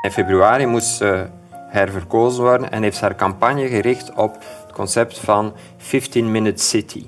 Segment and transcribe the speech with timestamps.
[0.00, 5.52] In februari moest ze herverkozen worden en heeft haar campagne gericht op het concept van
[5.78, 7.06] 15-minute city.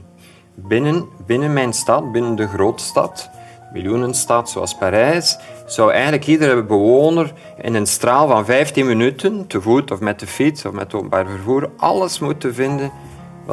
[0.54, 3.30] Binnen, binnen mijn stad, binnen de grote stad,
[3.72, 7.32] miljoenenstad zoals Parijs, zou eigenlijk iedere bewoner
[7.62, 11.26] in een straal van 15 minuten, te voet of met de fiets of met openbaar
[11.26, 12.90] vervoer, alles moeten vinden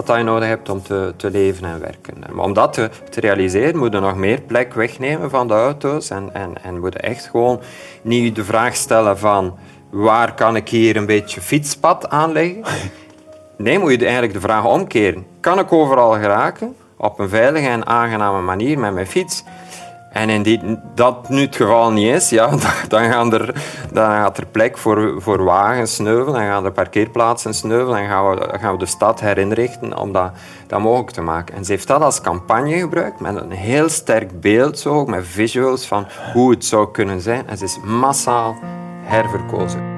[0.05, 2.23] wat je nodig hebt om te, te leven en werken.
[2.31, 6.09] Maar om dat te, te, realiseren, moeten we nog meer plek wegnemen van de auto's
[6.09, 7.61] en, en, en moeten echt gewoon
[8.01, 9.57] niet de vraag stellen van
[9.89, 12.63] waar kan ik hier een beetje fietspad aanleggen?
[13.57, 15.25] Nee, moet je eigenlijk de vraag omkeren.
[15.39, 19.43] Kan ik overal geraken op een veilige en aangename manier met mijn fiets?
[20.17, 22.49] En indien dat nu het geval niet is, ja,
[22.87, 27.53] dan, gaan er, dan gaat er plek voor, voor wagens sneuvelen, dan gaan er parkeerplaatsen
[27.53, 30.31] sneuvelen en gaan we, gaan we de stad herinrichten om dat,
[30.67, 31.55] dat mogelijk te maken.
[31.55, 35.87] En ze heeft dat als campagne gebruikt met een heel sterk beeld, zo, met visuals
[35.87, 37.47] van hoe het zou kunnen zijn.
[37.47, 38.55] En ze is massaal
[39.03, 39.96] herverkozen.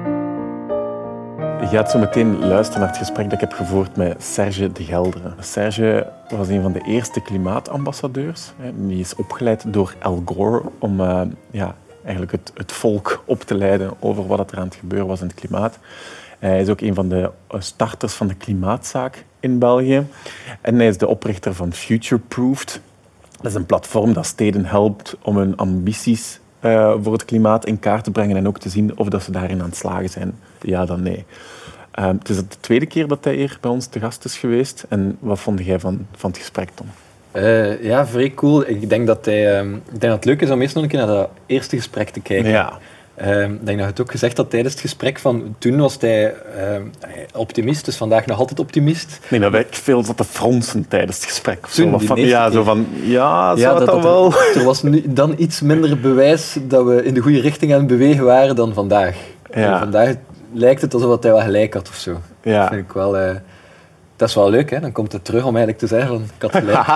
[1.60, 4.84] Je gaat zo meteen luisteren naar het gesprek dat ik heb gevoerd met Serge de
[4.84, 5.34] Gelderen.
[5.40, 8.52] Serge was een van de eerste klimaatambassadeurs.
[8.74, 13.54] Die is opgeleid door Al Gore om uh, ja, eigenlijk het, het, volk op te
[13.54, 15.78] leiden over wat er aan het gebeuren was in het klimaat.
[16.38, 20.06] Hij is ook een van de starters van de klimaatzaak in België.
[20.60, 22.80] En hij is de oprichter van Futureproofed.
[23.40, 27.78] Dat is een platform dat steden helpt om hun ambities uh, voor het klimaat in
[27.78, 30.34] kaart te brengen en ook te zien of dat ze daarin aan het slagen zijn.
[30.60, 31.24] Ja dan nee.
[31.98, 34.86] Uh, het is de tweede keer dat hij hier bij ons te gast is geweest.
[34.88, 36.86] En wat vond jij van, van het gesprek, Tom?
[37.32, 38.68] Uh, ja, vrij cool.
[38.68, 40.90] Ik denk dat, hij, uh, ik denk dat het leuk is om eerst nog een
[40.90, 42.50] keer naar dat eerste gesprek te kijken.
[42.50, 42.78] Ja.
[43.14, 45.96] Ehm, ik denk dat je het ook gezegd had tijdens het gesprek van toen was
[46.00, 46.82] hij ehm,
[47.34, 49.18] optimist, dus vandaag nog altijd optimist.
[49.28, 51.66] Nee, dat werkt veel tot de fronsen tijdens het gesprek.
[51.66, 54.32] Toen, zo, van, ja, zo van, ja, ja dat, dat wel.
[54.54, 57.88] Er, was nu, dan iets minder bewijs dat we in de goede richting aan het
[57.88, 59.16] bewegen waren dan vandaag.
[59.54, 59.78] Ja.
[59.78, 60.14] vandaag
[60.52, 62.20] lijkt het alsof hij wel gelijk had of zo.
[62.42, 62.60] Ja.
[62.60, 63.20] Dat vind ik wel...
[63.20, 63.30] Uh,
[64.20, 64.80] dat is wel leuk, hè?
[64.80, 66.86] dan komt het terug om eigenlijk te zeggen van ik had gelijk.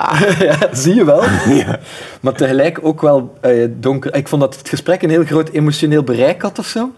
[0.50, 1.22] ja, zie je wel.
[1.54, 1.78] Ja.
[2.20, 4.14] Maar tegelijk ook wel uh, donker.
[4.14, 6.92] Ik vond dat het gesprek een heel groot emotioneel bereik had of zo.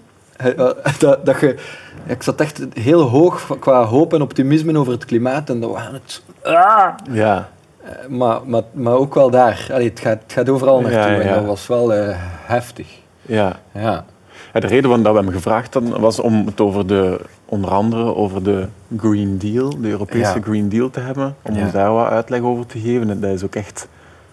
[0.56, 1.56] Uh, dat, dat je,
[2.06, 5.92] ik zat echt heel hoog qua hoop en optimisme over het klimaat en dan waren
[5.92, 6.22] het...
[6.42, 6.88] Ah!
[7.10, 7.48] Ja.
[7.84, 9.66] Uh, maar, maar, maar ook wel daar.
[9.72, 11.20] Allee, het, gaat, het gaat overal naartoe ja, ja.
[11.20, 11.92] en dat was wel
[12.47, 12.86] heftig.
[13.22, 13.56] Ja.
[13.75, 14.04] ja.
[14.53, 18.42] De reden waarom we hem gevraagd hadden was om het over de, onder andere over
[18.42, 18.66] de
[18.97, 21.36] Green Deal, de Europese Green Deal te hebben.
[21.42, 23.10] Om ons daar wat uitleg over te geven.
[23.10, 23.88] En dat is ook echt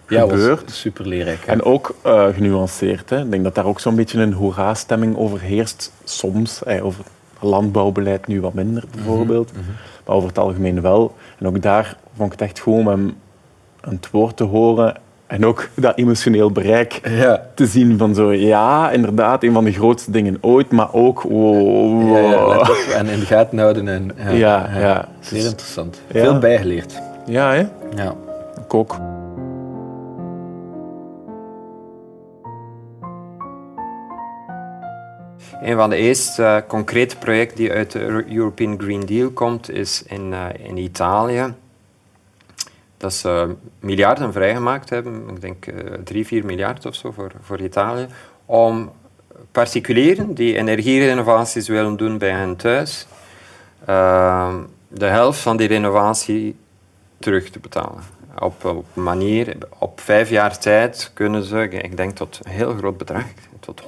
[0.06, 0.62] gebeurd.
[0.66, 1.46] Ja, super leerrijk.
[1.46, 3.10] En ook uh, genuanceerd.
[3.10, 3.20] Hè.
[3.20, 5.92] Ik denk dat daar ook zo'n beetje een hoera-stemming over heerst.
[6.04, 7.04] Soms, over
[7.40, 9.52] landbouwbeleid nu wat minder bijvoorbeeld.
[9.52, 9.70] Mhm, mhm.
[10.06, 11.16] Maar over het algemeen wel.
[11.38, 13.16] En ook daar vond ik het echt gewoon om hem
[13.80, 14.96] aan het woord te horen
[15.26, 17.46] en ook dat emotioneel bereik ja.
[17.54, 22.16] te zien van zo, ja, inderdaad, een van de grootste dingen ooit, maar ook, wow.
[22.16, 23.88] Ja, en in de gaten houden.
[23.88, 26.00] En, ja, ja, Zeer interessant.
[26.10, 27.00] Veel bijgeleerd.
[27.26, 27.66] Ja, hè?
[28.02, 28.14] Ja.
[28.64, 28.96] Ik ook.
[35.62, 40.02] Een van de eerste uh, concrete projecten die uit de European Green Deal komt, is
[40.06, 41.54] in, uh, in Italië
[43.04, 47.60] dat ze miljarden vrijgemaakt hebben, ik denk uh, 3, 4 miljard of zo voor, voor
[47.60, 48.06] Italië,
[48.44, 48.92] om
[49.52, 53.06] particulieren die energierenovaties willen doen bij hen thuis,
[53.88, 54.54] uh,
[54.88, 56.56] de helft van die renovatie
[57.18, 58.02] terug te betalen.
[58.38, 62.96] Op, op manier, op vijf jaar tijd kunnen ze, ik denk tot een heel groot
[62.96, 63.24] bedrag,
[63.60, 63.82] tot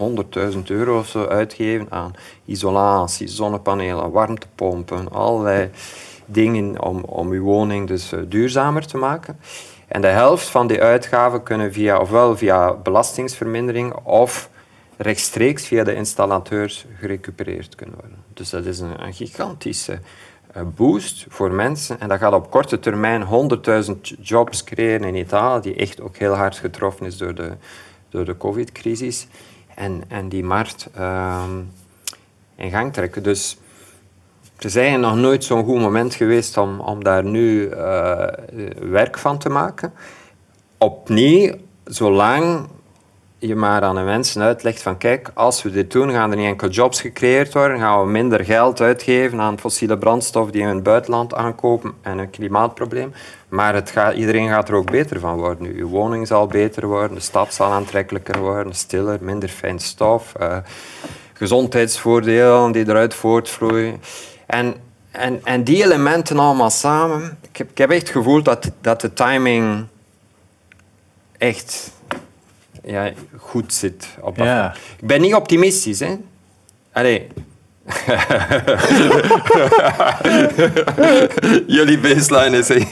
[0.55, 5.71] 100.000 euro of zo uitgeven aan isolatie, zonnepanelen, warmtepompen, allerlei
[6.27, 9.39] dingen om, om uw woning dus uh, duurzamer te maken.
[9.89, 14.51] En de helft van die uitgaven kunnen via, ofwel via belastingsvermindering of
[14.97, 18.19] rechtstreeks via de installateurs gerecupereerd kunnen worden.
[18.35, 20.01] Dus dat is een, een gigantische
[20.57, 22.01] uh, boost voor mensen.
[22.01, 23.27] En dat gaat op korte termijn
[23.85, 27.53] 100.000 jobs creëren in Italië, die echt ook heel hard getroffen is door de,
[28.09, 29.27] door de covid-crisis.
[29.75, 31.45] En, en die markt uh,
[32.57, 33.23] in gang trekken.
[33.23, 33.59] Dus
[34.57, 38.27] het is eigenlijk nog nooit zo'n goed moment geweest om, om daar nu uh,
[38.81, 39.93] werk van te maken.
[40.79, 41.55] Opnieuw,
[41.85, 42.69] zolang
[43.39, 46.47] je maar aan de mensen uitlegt van kijk, als we dit doen, gaan er niet
[46.47, 50.75] enkel jobs gecreëerd worden, gaan we minder geld uitgeven aan fossiele brandstof die we in
[50.75, 53.13] het buitenland aankopen en een klimaatprobleem.
[53.49, 55.77] Maar het gaat, iedereen gaat er ook beter van worden.
[55.77, 60.57] Je woning zal beter worden, de stad zal aantrekkelijker worden, stiller, minder fijn stof, uh,
[61.33, 64.01] gezondheidsvoordelen die eruit voortvloeien.
[64.47, 64.75] En,
[65.11, 69.01] en, en die elementen allemaal samen, ik heb, ik heb echt het gevoel dat, dat
[69.01, 69.87] de timing
[71.39, 71.91] echt
[72.83, 74.09] ja, goed zit.
[74.21, 74.75] Op ja.
[74.99, 76.01] Ik ben niet optimistisch.
[76.01, 76.17] Hè.
[76.93, 77.29] Allee.
[81.77, 82.69] jullie baseline is,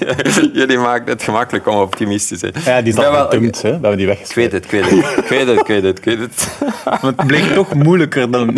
[0.60, 2.64] jullie maken het gemakkelijk om optimistisch te zijn.
[2.64, 3.68] Ja, die is al gedumpt, hè?
[3.68, 4.52] We hebben die weggespeeld.
[4.52, 5.28] Ik weet het, ik weet het.
[5.28, 6.58] Ik weet het, ik weet het, ik weet het.
[7.16, 8.48] het bleek toch moeilijker dan...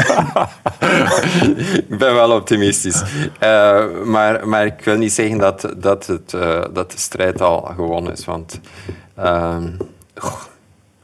[1.88, 3.02] ik ben wel optimistisch.
[3.42, 7.72] Uh, maar, maar ik wil niet zeggen dat, dat, het, uh, dat de strijd al
[7.76, 8.60] gewonnen is, want...
[9.18, 9.56] Uh,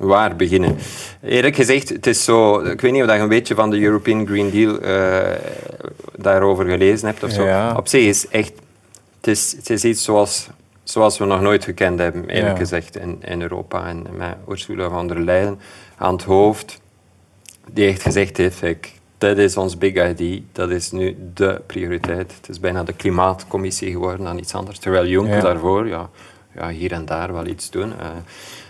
[0.03, 0.77] waar beginnen?
[1.23, 2.61] Eerlijk gezegd, het is zo...
[2.61, 5.39] Ik weet niet of je een beetje van de European Green Deal uh,
[6.17, 7.73] daarover gelezen hebt of zo.
[7.77, 8.53] Op zich is echt...
[9.17, 10.49] Het is, het is iets zoals,
[10.83, 13.87] zoals we nog nooit gekend hebben, eerlijk gezegd, in, in Europa.
[13.87, 15.61] En met Ursula von der Leyen
[15.97, 16.81] aan het hoofd,
[17.71, 22.35] die echt gezegd heeft, ik, dat is ons big ID, dat is nu de prioriteit.
[22.37, 24.79] Het is bijna de klimaatcommissie geworden dan iets anders.
[24.79, 26.11] Terwijl Juncker daarvoor ja,
[26.55, 27.89] ja, hier en daar wel iets doen.
[27.89, 28.07] Uh,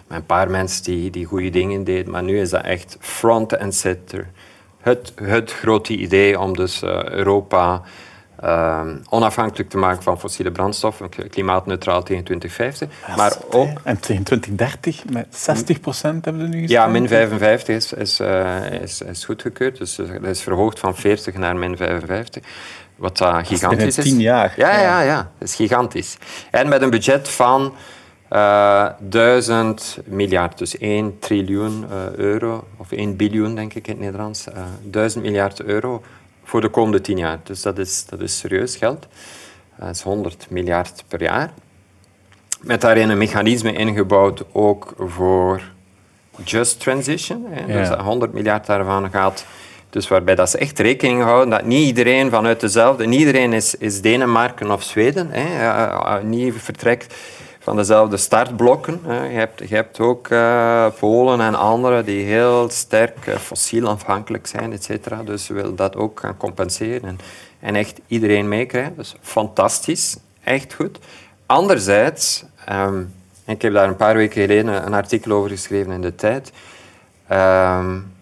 [0.08, 3.74] een paar mensen die, die goede dingen deden, maar nu is dat echt front and
[3.74, 4.26] center.
[4.80, 7.82] Het, het grote idee om dus uh, Europa
[8.44, 12.88] uh, onafhankelijk te maken van fossiele brandstoffen, klimaatneutraal tegen 2050.
[13.06, 16.92] Ja, maar ook, en tegen 2030 met 60 procent hebben we nu gesproken?
[16.92, 21.34] Ja, min 55 is, is, uh, is, is goedgekeurd, dus dat is verhoogd van 40
[21.34, 22.42] naar min 55.
[23.02, 24.04] Wat uh, gigantisch is.
[24.04, 24.54] tien jaar.
[24.56, 26.16] Ja, ja, ja, dat is gigantisch.
[26.50, 27.74] En met een budget van
[28.30, 34.02] uh, duizend miljard, dus 1 triljoen uh, euro, of 1 biljoen denk ik in het
[34.02, 36.02] Nederlands, uh, duizend miljard euro
[36.44, 37.40] voor de komende tien jaar.
[37.42, 39.06] Dus dat is, dat is serieus geld.
[39.78, 41.52] Dat is 100 miljard per jaar.
[42.60, 45.62] Met daarin een mechanisme ingebouwd ook voor
[46.44, 47.46] just transition.
[47.48, 47.66] Hè.
[47.66, 49.44] Dus 100 miljard daarvan gaat
[49.92, 53.06] dus waarbij dat ze echt rekening houden dat niet iedereen vanuit dezelfde...
[53.06, 55.28] Niet iedereen is, is Denemarken of Zweden.
[55.30, 56.22] Hè.
[56.22, 57.14] niet vertrekt
[57.58, 59.00] van dezelfde startblokken.
[59.06, 64.72] Je hebt, je hebt ook uh, Polen en anderen die heel sterk fossiel afhankelijk zijn,
[64.72, 65.22] et cetera.
[65.22, 67.18] Dus we willen dat ook gaan compenseren
[67.60, 68.94] en, echt iedereen meekrijgen.
[68.96, 70.98] Dus fantastisch, echt goed.
[71.46, 73.12] Anderzijds, um,
[73.46, 76.52] ik heb daar een paar weken geleden een artikel over geschreven in de tijd,
[77.32, 78.12] um,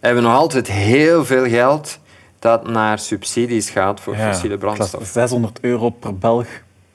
[0.00, 1.98] hebben we nog altijd heel veel geld
[2.38, 5.06] dat naar subsidies gaat voor fossiele brandstof.
[5.06, 6.46] 600 euro per Belg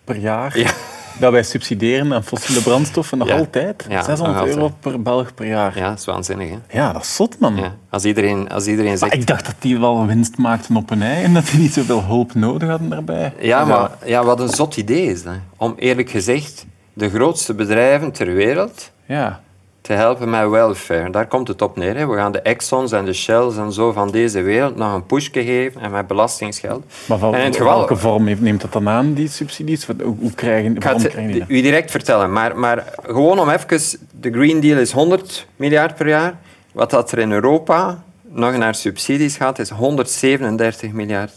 [0.04, 0.60] per jaar.
[0.60, 0.72] Ja
[1.20, 3.86] dat wij subsidiëren aan fossiele brandstoffen nog altijd.
[3.90, 5.78] 600 euro per Belg per jaar.
[5.78, 6.50] Ja, dat is waanzinnig.
[6.50, 6.58] Hè?
[6.80, 7.60] Ja, dat is zot, man.
[7.90, 9.12] Als, iedereen, als iedereen zegt...
[9.12, 11.74] Maar ik dacht dat die wel winst maakten op hun ei en dat die niet
[11.74, 13.34] zoveel hulp nodig hadden daarbij.
[13.40, 15.34] Ja, maar ja, wat een zot idee is dat.
[15.58, 18.92] Om eerlijk gezegd de grootste bedrijven ter wereld...
[19.06, 19.42] Ja
[19.84, 21.10] te helpen met welfare.
[21.10, 21.98] Daar komt het op neer.
[21.98, 22.08] Hè.
[22.08, 25.44] We gaan de Exxons en de Shells en zo van deze wereld nog een pushje
[25.44, 26.84] geven en met belastingsgeld.
[27.06, 29.88] Maar van, in geval, welke vorm neemt dat dan aan, die subsidies?
[30.04, 31.50] Hoe, krijgen, waarom krijgen die dat?
[31.50, 34.00] u direct vertellen, maar, maar gewoon om even...
[34.20, 36.38] De Green Deal is 100 miljard per jaar.
[36.72, 41.34] Wat dat er in Europa nog naar subsidies gaat, is 137 miljard.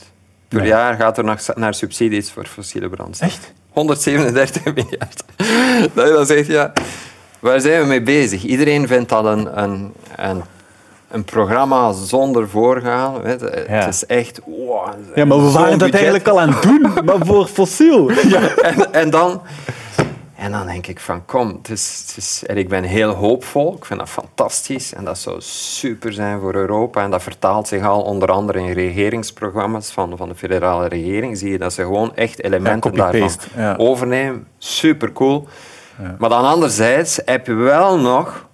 [0.48, 3.28] Per jaar gaat er nog naar subsidies voor fossiele brandstof.
[3.28, 3.52] Echt?
[3.70, 5.24] 137 miljard.
[5.94, 6.72] Dat je dan zegt, ja...
[7.46, 8.44] Waar zijn we mee bezig?
[8.44, 10.42] Iedereen vindt dat een, een, een,
[11.10, 13.22] een programma zonder voorgaan.
[13.22, 14.40] Weet Het is echt...
[14.44, 18.10] Wow, ja, maar we waren dat eigenlijk al aan het doen, maar voor fossiel.
[18.10, 18.56] Ja.
[18.56, 19.42] En, en, dan,
[20.36, 23.74] en dan denk ik van, kom, het is, het is, en ik ben heel hoopvol.
[23.76, 27.02] Ik vind dat fantastisch en dat zou super zijn voor Europa.
[27.02, 31.38] En dat vertaalt zich al onder andere in regeringsprogramma's van, van de federale regering.
[31.38, 33.30] Zie je dat ze gewoon echt elementen daarvan
[33.76, 34.46] overnemen.
[34.58, 35.48] Super cool.
[36.18, 38.46] Maar dan anderzijds heb je wel nog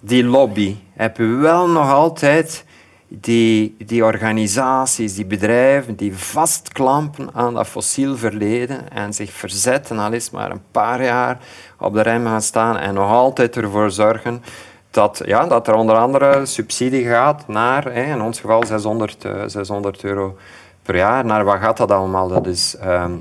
[0.00, 0.76] die lobby.
[0.92, 2.64] Heb je wel nog altijd
[3.08, 10.12] die, die organisaties, die bedrijven die vastklampen aan dat fossiel verleden en zich verzetten, al
[10.12, 11.38] is maar een paar jaar
[11.78, 14.42] op de rem gaan staan en nog altijd ervoor zorgen
[14.90, 20.10] dat, ja, dat er onder andere subsidie gaat naar, in ons geval 600, 600 eh,
[20.10, 20.36] euro
[20.82, 21.24] per jaar.
[21.24, 22.28] Naar wat gaat dat allemaal?
[22.28, 22.76] Dat is...
[22.80, 23.12] Ehm,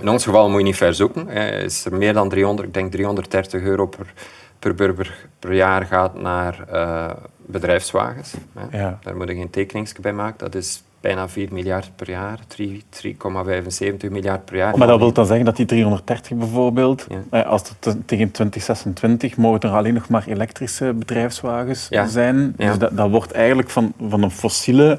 [0.00, 1.28] in ons geval moet je niet ver zoeken.
[1.64, 4.12] Is er meer dan 300, ik denk 330 euro per,
[4.58, 7.10] per burger per jaar gaat naar uh,
[7.46, 8.34] bedrijfswagens.
[8.70, 8.98] Ja.
[9.02, 10.38] Daar moet je geen tekeningsje bij maken.
[10.38, 14.78] Dat is bijna 4 miljard per jaar, 3,75 miljard per jaar.
[14.78, 17.40] Maar dat wil dan zeggen dat die 330 bijvoorbeeld, ja.
[17.40, 22.54] als het tegen 2026 mogen er alleen nog maar elektrische bedrijfswagens zijn.
[22.56, 24.98] Dus dat, dat wordt eigenlijk van, van een fossiele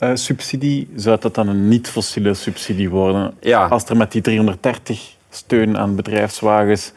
[0.00, 3.34] uh, subsidie, zou dat dan een niet-fossiele subsidie worden?
[3.40, 3.66] Ja.
[3.66, 6.92] Als er met die 330 steun aan bedrijfswagens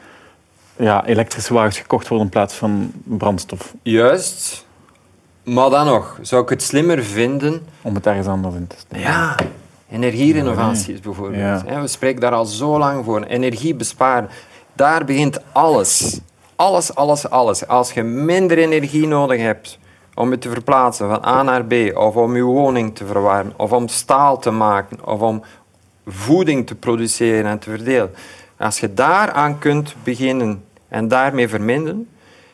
[0.76, 3.74] ja, elektrische wagens gekocht worden in plaats van brandstof.
[3.82, 4.66] Juist.
[5.42, 7.62] Maar dan nog, zou ik het slimmer vinden...
[7.82, 9.04] Om het ergens anders in te steken.
[9.04, 9.36] Ja,
[9.90, 11.62] energierenovaties bijvoorbeeld.
[11.66, 11.80] Ja.
[11.80, 13.22] We spreken daar al zo lang voor.
[13.22, 14.28] Energie besparen.
[14.72, 16.20] Daar begint alles.
[16.56, 17.66] Alles, alles, alles.
[17.66, 19.78] Als je minder energie nodig hebt
[20.14, 23.72] om je te verplaatsen van A naar B, of om je woning te verwarmen, of
[23.72, 25.42] om staal te maken, of om
[26.06, 28.10] voeding te produceren en te verdelen.
[28.56, 32.08] Als je daaraan kunt beginnen en daarmee verminderen,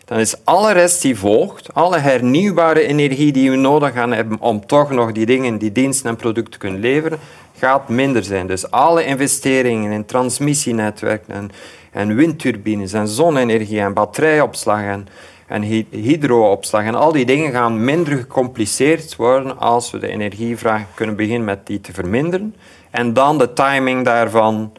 [0.05, 4.67] dan is alle rest die volgt, alle hernieuwbare energie die we nodig gaan hebben om
[4.67, 7.19] toch nog die dingen, die diensten en producten te kunnen leveren,
[7.59, 8.47] gaat minder zijn.
[8.47, 11.51] Dus alle investeringen in transmissienetwerken en,
[11.93, 15.09] en windturbines en zonne-energie en batterijopslag en,
[15.49, 21.17] en hydroopslag en al die dingen gaan minder gecompliceerd worden als we de energievraag kunnen
[21.17, 22.55] beginnen met die te verminderen.
[22.91, 24.73] En dan de timing daarvan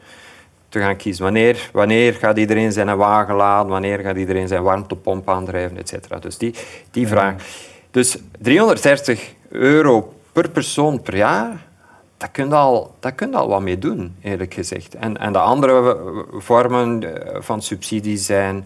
[0.69, 1.23] te gaan kiezen.
[1.23, 6.21] Wanneer, wanneer gaat iedereen zijn wagen laden, wanneer gaat iedereen zijn warmtepomp aandrijven, etc.
[6.21, 6.55] Dus die,
[6.91, 7.35] die vraag.
[7.91, 11.67] Dus 330 euro per persoon per jaar,
[12.17, 14.95] daar kun je al, daar kun je al wat mee doen, eerlijk gezegd.
[14.95, 15.97] En, en de andere
[16.31, 18.65] vormen eh, van subsidie zijn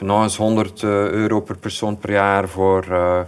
[0.00, 3.20] nog eens 100 eh, euro per persoon per jaar voor uh,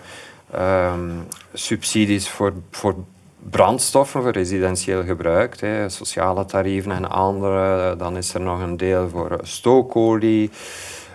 [0.92, 2.94] um, subsidies voor, voor
[3.50, 7.96] brandstoffen voor residentieel gebruik, hè, sociale tarieven en andere.
[7.96, 10.50] Dan is er nog een deel voor stookolie.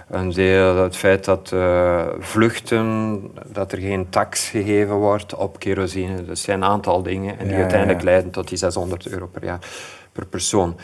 [0.09, 6.25] Een deel het feit dat uh, vluchten, dat er geen tax gegeven wordt op kerosine.
[6.25, 9.59] Dus zijn een aantal dingen en die uiteindelijk leiden tot die 600 euro per jaar
[10.11, 10.75] per persoon.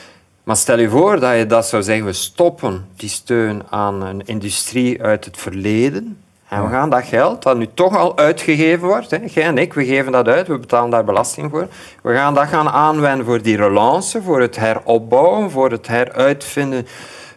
[0.50, 4.22] Maar stel je voor dat je dat zou zeggen, we stoppen die steun aan een
[4.26, 9.12] industrie uit het verleden, en we gaan dat geld, dat nu toch al uitgegeven wordt,
[9.12, 11.68] hè, jij en ik, we geven dat uit, we betalen daar belasting voor.
[12.02, 16.88] We gaan dat gaan aanwenden voor die relance, voor het heropbouwen, voor het heruitvinden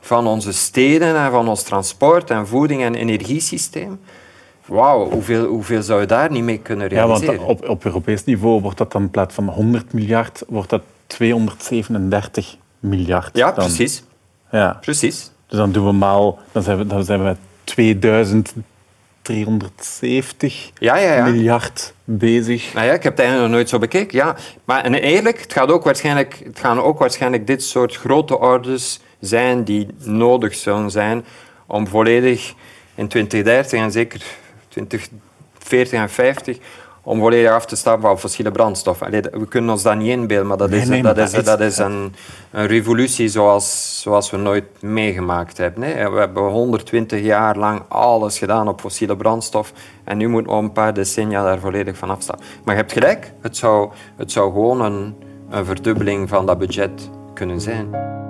[0.01, 4.01] van onze steden en van ons transport en voeding en energiesysteem.
[4.67, 7.35] Wauw, hoeveel, hoeveel zou je daar niet mee kunnen realiseren?
[7.35, 10.71] Ja, want op, op Europees niveau wordt dat dan in plaats van 100 miljard, wordt
[10.71, 13.37] dat 237 miljard.
[13.37, 14.03] Ja, precies.
[14.51, 14.79] Ja.
[14.81, 15.31] Precies.
[15.47, 18.55] Dus dan doen we maal, dan zijn we, dan zijn we met 2000
[19.23, 21.25] 370 ja, ja, ja.
[21.25, 22.73] miljard bezig.
[22.75, 24.19] Nou ja, ik heb het eigenlijk nog nooit zo bekeken.
[24.19, 24.37] Ja.
[24.65, 29.01] Maar en eerlijk, het, gaat ook waarschijnlijk, het gaan ook waarschijnlijk dit soort grote orders
[29.21, 31.25] zijn die nodig zullen zijn
[31.67, 32.55] om volledig
[32.95, 34.23] in 2030 en zeker
[34.69, 36.59] 2040 en 50
[37.03, 39.11] om volledig af te stappen van fossiele brandstoffen.
[39.11, 42.15] we kunnen ons dat niet inbeelden, maar dat is, dat is, dat is een,
[42.51, 45.83] een, revolutie zoals, zoals we nooit meegemaakt hebben.
[46.13, 49.73] We hebben 120 jaar lang alles gedaan op fossiele brandstof
[50.05, 52.47] en nu moeten we een paar decennia daar volledig van afstappen.
[52.65, 55.15] Maar je hebt gelijk, het zou, het zou gewoon een,
[55.51, 58.21] een verdubbeling van dat budget kunnen zijn.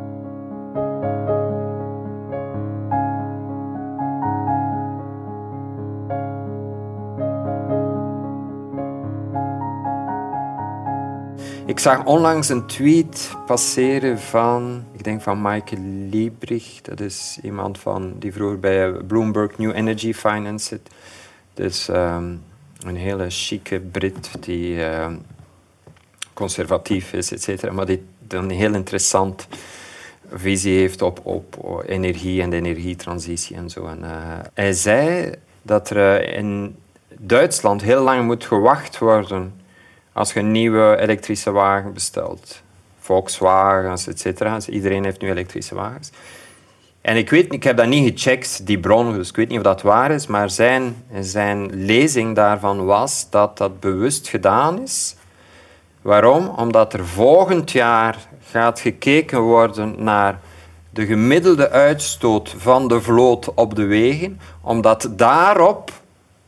[11.72, 16.80] Ik zag onlangs een tweet passeren van, ik denk van Michael Liebrich.
[16.80, 20.90] Dat is iemand van, die vroeger bij Bloomberg New Energy Finance zit.
[21.54, 22.42] Dus um,
[22.86, 25.06] een hele chique Brit die uh,
[26.32, 29.48] conservatief is, et cetera, maar die een heel interessant
[30.32, 33.86] visie heeft op, op energie en de energietransitie en zo.
[33.86, 34.08] En, uh,
[34.54, 36.76] hij zei dat er in
[37.18, 39.60] Duitsland heel lang moet gewacht worden
[40.12, 42.62] als je een nieuwe elektrische wagen bestelt,
[42.98, 44.38] Volkswagens, etc.
[44.38, 46.10] Dus iedereen heeft nu elektrische wagens.
[47.00, 49.64] En ik weet, ik heb dat niet gecheckt, die bron, dus ik weet niet of
[49.64, 55.16] dat waar is, maar zijn, zijn lezing daarvan was dat dat bewust gedaan is.
[56.02, 56.48] Waarom?
[56.48, 58.16] Omdat er volgend jaar
[58.50, 60.40] gaat gekeken worden naar
[60.90, 65.90] de gemiddelde uitstoot van de vloot op de wegen, omdat daarop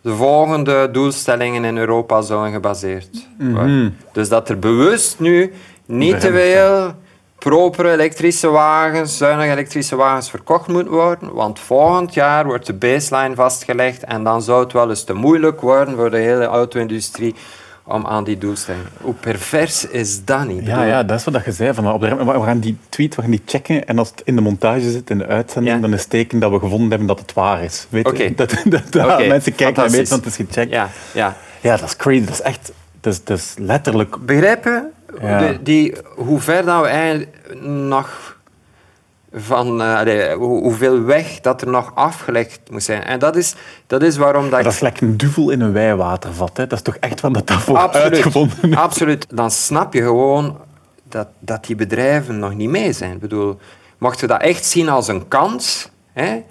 [0.05, 3.83] de volgende doelstellingen in Europa zullen gebaseerd worden.
[3.83, 3.91] Mhm.
[4.13, 5.53] Dus dat er bewust nu
[5.87, 6.95] niet te veel
[7.39, 13.35] propere elektrische wagens, zuinige elektrische wagens verkocht moeten worden, want volgend jaar wordt de baseline
[13.35, 17.35] vastgelegd en dan zou het wel eens te moeilijk worden voor de hele auto-industrie
[17.85, 18.85] om aan die doelstelling.
[19.01, 20.67] Hoe pervers is dat niet?
[20.67, 21.75] Ja, ja, dat is wat je zei.
[21.75, 24.91] Van, we gaan die tweet we gaan die checken en als het in de montage
[24.91, 27.63] zit, in de uitzending, dan is het teken dat we gevonden hebben dat het waar
[27.63, 27.87] is.
[27.91, 28.35] Weet okay.
[28.45, 30.73] Dat, dat, dat mensen kijken en weten dat het is gecheckt.
[30.73, 31.37] Ja, ja.
[31.61, 32.25] ja, dat is crazy.
[32.25, 32.73] Dat is echt...
[33.01, 34.27] Dat is, dat is letterlijk...
[34.27, 34.93] Begrijpen?
[35.21, 35.57] Ja.
[35.63, 37.31] die, hoe ver dat we eigenlijk
[37.63, 38.37] nog
[39.35, 43.05] van uh, hoeveel weg dat er nog afgelegd moet zijn.
[43.05, 43.55] En dat is,
[43.87, 44.63] dat is waarom dat...
[44.63, 46.57] Dat is lekker een duvel in een wijwatervat.
[46.57, 46.67] Hè?
[46.67, 48.13] Dat is toch echt van dat daarvoor Absoluut.
[48.13, 49.27] uitgevonden Absoluut.
[49.29, 50.59] Dan snap je gewoon
[51.09, 53.13] dat, dat die bedrijven nog niet mee zijn.
[53.13, 53.59] Ik bedoel,
[53.99, 55.93] mocht je dat echt zien als een kans...
[56.13, 56.43] Hè,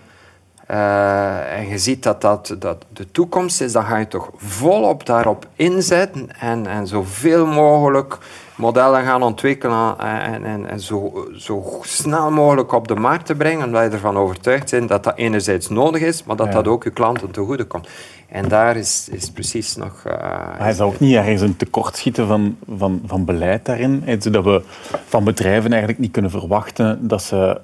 [0.71, 5.05] uh, en je ziet dat dat, dat de toekomst is, dan ga je toch volop
[5.05, 8.17] daarop inzetten en, en zoveel mogelijk
[8.55, 13.65] modellen gaan ontwikkelen en, en, en zo, zo snel mogelijk op de markt te brengen,
[13.65, 16.89] omdat je ervan overtuigd bent dat dat enerzijds nodig is, maar dat dat ook je
[16.89, 17.87] klanten te goede komt.
[18.29, 20.03] En daar is, is precies nog...
[20.07, 20.13] Uh,
[20.57, 24.03] Hij zou ook niet ergens een tekortschieten van, van, van beleid daarin.
[24.19, 24.61] Zodat we
[25.05, 27.61] van bedrijven eigenlijk niet kunnen verwachten dat ze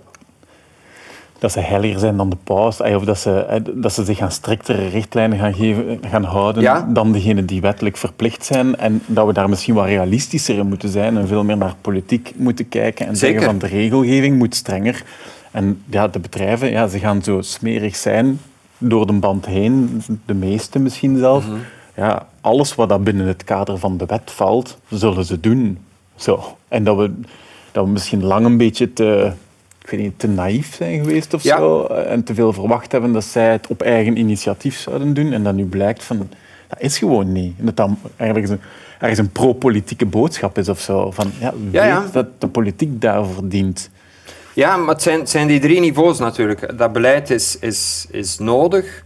[1.40, 4.88] dat ze heiliger zijn dan de paus, of dat ze, dat ze zich aan striktere
[4.88, 8.76] richtlijnen gaan, geven, gaan houden dan degenen die wettelijk verplicht zijn.
[8.76, 12.34] En dat we daar misschien wat realistischer in moeten zijn en veel meer naar politiek
[12.36, 15.04] moeten kijken en zeggen van de regelgeving moet strenger.
[15.52, 18.40] En ja, de bedrijven ja, ze gaan zo smerig zijn
[18.78, 21.48] door de band heen, de meeste misschien zelf.
[21.48, 21.58] Mhm.
[21.96, 25.78] ja, alles wat dat binnen het kader van de wet valt, zullen ze doen.
[26.16, 26.58] Zo.
[26.68, 27.12] En dat we,
[27.72, 29.32] dat we misschien lang een beetje te
[29.92, 31.86] ik weet niet, te naïef zijn geweest of zo.
[31.86, 35.34] En te veel verwacht hebben dat zij het op eigen initiatief zouden doen.
[35.34, 36.18] En dat nu blijkt van,
[36.68, 37.54] dat is gewoon niet.
[37.60, 38.60] En dat dan ergens een,
[39.00, 41.12] ergens een pro-politieke boodschap is of zo.
[41.12, 43.90] Van, ja, weet dat de politiek daarvoor dient.
[44.54, 46.78] Ja, maar het zijn, zijn die drie niveaus natuurlijk.
[46.78, 49.04] Dat beleid is, is, is nodig,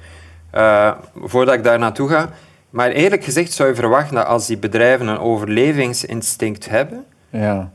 [0.55, 2.29] uh, voordat ik daar naartoe ga.
[2.69, 7.05] Maar eerlijk gezegd zou je verwachten dat als die bedrijven een overlevingsinstinct hebben...
[7.29, 7.71] Ja.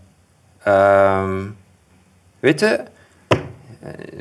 [0.66, 1.30] Uh,
[2.40, 2.84] weet je, eh,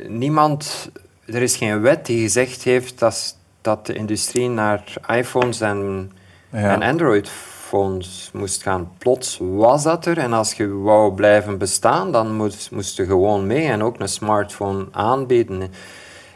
[0.06, 0.90] niemand,
[1.24, 6.10] er is geen wet die gezegd heeft dat, dat de industrie naar iPhones en,
[6.50, 8.90] en Android-phones moest gaan.
[8.98, 13.46] Plots was dat er en als je wou blijven bestaan, dan moest, moest je gewoon
[13.46, 15.70] mee en ook een smartphone aanbieden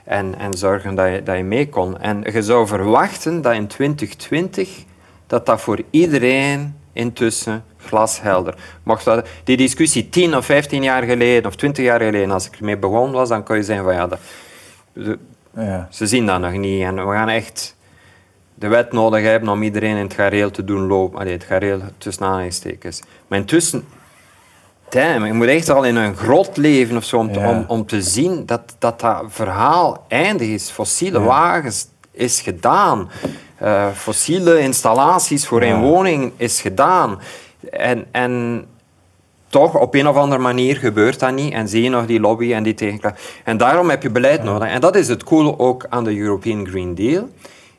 [0.05, 1.99] en, en zorgen dat je, dat je mee kon.
[1.99, 4.85] En je zou verwachten dat in 2020
[5.27, 8.55] dat dat voor iedereen intussen glashelder.
[8.83, 12.57] Mocht dat, die discussie 10 of 15 jaar geleden of 20 jaar geleden, als ik
[12.57, 14.19] ermee begonnen was, dan kon je zeggen van ja, dat,
[15.55, 15.89] ja.
[15.91, 16.83] ze zien dat nog niet.
[16.83, 17.77] En we gaan echt
[18.55, 21.19] de wet nodig hebben om iedereen in het gareel te doen lopen.
[21.19, 23.03] Allee, het gareel tussen aanhalingstekens.
[23.29, 23.85] Maar intussen,
[24.89, 28.03] damn, je moet echt al in een grot leven of zo om, om, om, te
[28.03, 30.71] zien dat, dat dat verhaal eindig is.
[30.71, 33.11] Fossiele wagens is gedaan.
[33.63, 37.21] Uh, fossiele installaties voor een woning is gedaan.
[37.71, 38.65] En, en
[39.49, 41.53] toch, op een of andere manier gebeurt dat niet.
[41.53, 43.21] En zie je nog die lobby en die tegenklacht.
[43.45, 44.69] En daarom heb je beleid nodig.
[44.69, 47.29] En dat is het coole ook aan de European Green Deal.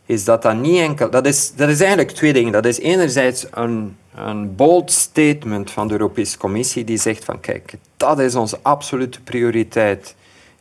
[0.05, 1.09] Is dat dat niet enkel...
[1.09, 2.51] Dat is, dat is eigenlijk twee dingen.
[2.51, 7.73] Dat is enerzijds een, een bold statement van de Europese Commissie die zegt van kijk,
[7.97, 10.15] dat is onze absolute prioriteit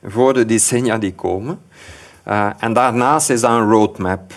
[0.05, 1.61] voor de decennia die komen.
[2.29, 4.33] Uh, en daarnaast is dat een roadmap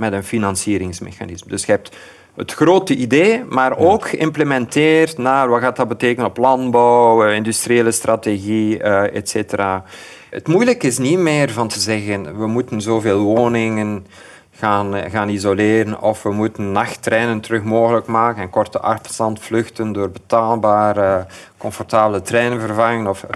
[0.00, 1.50] met een financieringsmechanisme.
[1.50, 1.96] Dus je hebt
[2.36, 7.90] het grote idee, maar ook geïmplementeerd naar wat gaat dat betekenen op landbouw, eh, industriële
[7.90, 9.84] strategie, uh, et cetera.
[10.30, 14.06] Het moeilijke is niet meer van te zeggen, we moeten zoveel woningen
[14.52, 19.92] gaan, eh, gaan isoleren of we moeten nachttreinen terug mogelijk maken en korte afstand vluchten
[19.92, 21.26] door betaalbare,
[21.58, 23.06] comfortabele treinen vervangen.
[23.06, 23.26] Of,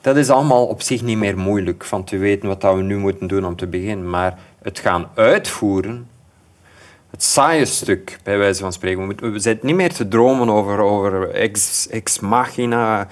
[0.00, 3.26] dat is allemaal op zich niet meer moeilijk van te weten wat we nu moeten
[3.26, 4.10] doen om te beginnen.
[4.10, 6.08] Maar het gaan uitvoeren,
[7.10, 9.08] het saaie stuk, bij wijze van spreken.
[9.08, 13.08] We, we zitten niet meer te dromen over, over ex, ex machina,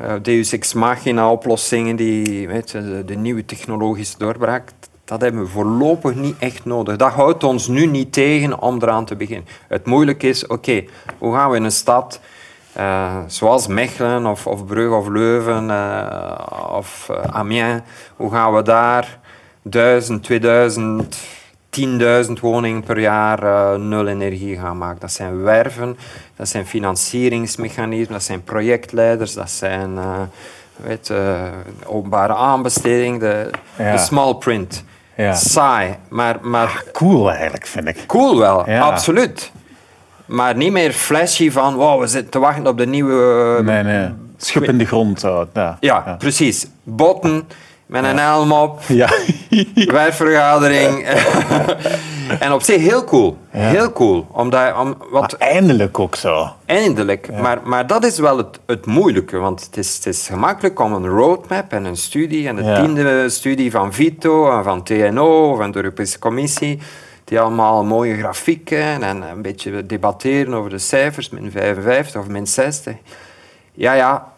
[0.00, 4.70] uh, deus ex machina oplossingen, die, weet je, de, nieuwe technologische doorbraak.
[5.04, 6.96] Dat hebben we voorlopig niet echt nodig.
[6.96, 9.46] Dat houdt ons nu niet tegen om eraan te beginnen.
[9.68, 10.84] Het moeilijke is, oké,
[11.18, 12.20] hoe gaan we in een stad
[12.76, 16.36] uh, zoals Mechelen of, of Brugge of Leuven uh,
[16.70, 17.82] of Amiens,
[18.16, 19.18] hoe gaan we daar
[19.64, 21.16] 1000, 2000
[21.80, 25.00] 10.000 woningen per jaar uh, nul energie gaan maken.
[25.00, 25.96] Dat zijn werven,
[26.36, 30.20] dat zijn financieringsmechanismen, dat zijn projectleiders, dat zijn uh,
[30.76, 31.42] weet, uh,
[31.86, 34.84] openbare aanbesteding, de, de small print.
[35.16, 35.34] Ja.
[35.34, 36.38] Saai, maar...
[36.42, 38.06] maar ah, cool eigenlijk, vind ik.
[38.06, 39.52] Cool wel, absoluut.
[40.26, 43.62] Maar niet meer flashy van, wow, we zitten te wachten op de nieuwe...
[43.62, 44.08] Nee, nee.
[44.36, 45.20] Schub in de grond.
[45.20, 45.48] Zo.
[45.52, 46.66] Ja, ja, precies.
[46.82, 47.48] Botten
[47.86, 49.08] met een helm op, ja.
[49.74, 51.06] werkvergadering.
[52.44, 53.36] en op zich heel cool.
[53.48, 54.26] Heel cool.
[54.30, 56.48] Omdat, om, wat, eindelijk ook zo.
[56.66, 57.28] Eindelijk.
[57.40, 59.38] Maar, maar dat is wel het, het moeilijke.
[59.38, 62.48] Want het is, het is gemakkelijk om een roadmap en een studie.
[62.48, 66.78] En de tiende studie van Vito en van TNO, van de Europese Commissie.
[67.24, 72.46] Die allemaal mooie grafieken en een beetje debatteren over de cijfers, min 55 of min
[72.46, 72.94] 60.
[73.72, 74.33] Ja, ja,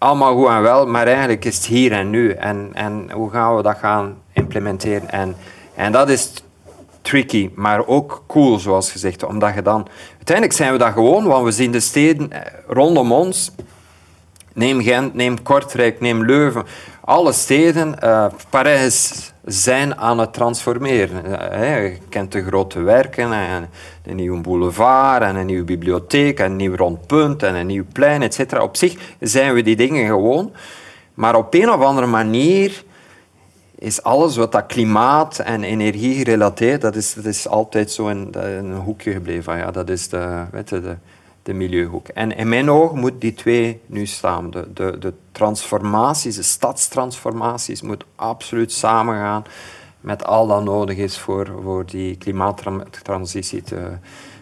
[0.00, 2.30] allemaal goed en wel, maar eigenlijk is het hier en nu.
[2.30, 5.10] En, en hoe gaan we dat gaan implementeren?
[5.10, 5.36] En,
[5.74, 6.32] en dat is
[7.02, 9.24] tricky, maar ook cool, zoals gezegd.
[9.24, 9.86] Omdat je dan...
[10.16, 13.50] Uiteindelijk zijn we dat gewoon, want we zien de steden eh, rondom ons.
[14.54, 16.64] Neem Gent, neem Kortrijk, neem Leuven.
[17.04, 21.24] Alle steden, uh, Parijs, zijn aan het transformeren.
[21.26, 23.68] Uh, je kent de grote werken, en
[24.04, 28.22] een nieuwe boulevard, en een nieuwe bibliotheek, en een nieuw rondpunt, en een nieuw plein,
[28.22, 28.60] etc.
[28.60, 30.52] Op zich zijn we die dingen gewoon.
[31.14, 32.84] Maar op een of andere manier
[33.78, 38.28] is alles wat dat klimaat en energie gerelateerd, dat is, dat is altijd zo in,
[38.32, 39.56] een hoekje gebleven.
[39.56, 40.96] Ja, dat is de, weet je, de,
[41.42, 42.08] de milieuhoek.
[42.08, 44.50] En in mijn ogen moet die twee nu staan.
[44.50, 49.44] De, de, de transformaties, de stadstransformaties, moet absoluut samengaan
[50.00, 53.90] met al dat nodig is voor, voor die klimaattransitie te,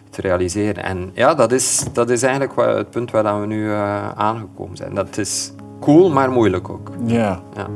[0.09, 0.83] te realiseren.
[0.83, 4.95] En ja, dat is, dat is eigenlijk het punt waar we nu uh, aangekomen zijn.
[4.95, 6.91] Dat is cool, maar moeilijk ook.
[7.05, 7.41] Ja.
[7.55, 7.67] ja.